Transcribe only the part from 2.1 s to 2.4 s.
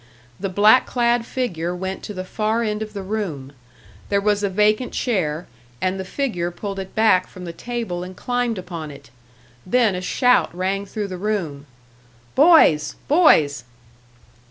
the